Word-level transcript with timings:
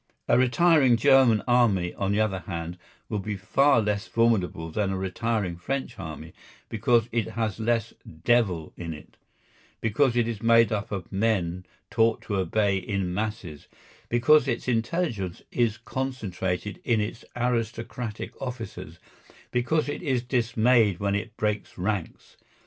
A 0.27 0.35
retiring 0.35 0.97
German 0.97 1.43
army, 1.47 1.93
on 1.93 2.11
the 2.11 2.19
other 2.19 2.39
hand, 2.47 2.79
will 3.07 3.19
be 3.19 3.35
far 3.37 3.79
less 3.79 4.07
formidable 4.07 4.71
than 4.71 4.89
a 4.89 4.97
retiring 4.97 5.57
French 5.57 5.99
army, 5.99 6.33
because 6.69 7.07
it 7.11 7.27
has 7.33 7.59
less 7.59 7.93
"devil" 8.23 8.73
in 8.75 8.95
it, 8.95 9.15
because 9.79 10.15
it 10.17 10.27
is 10.27 10.41
made 10.41 10.71
up 10.71 10.91
of 10.91 11.11
men 11.11 11.67
taught 11.91 12.19
to 12.23 12.37
obey 12.37 12.77
in 12.79 13.13
masses, 13.13 13.67
because 14.09 14.47
its 14.47 14.67
intelligence 14.67 15.43
is 15.51 15.77
concentrated 15.77 16.81
in 16.83 16.99
its 16.99 17.23
aristocratic 17.35 18.31
officers, 18.41 18.97
because 19.51 19.87
it 19.87 20.01
is 20.01 20.23
dismayed 20.23 20.99
when 20.99 21.13
it 21.13 21.37
breaks 21.37 21.77
ranks. 21.77 22.37